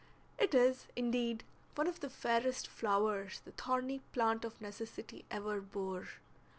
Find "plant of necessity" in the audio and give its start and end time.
4.13-5.25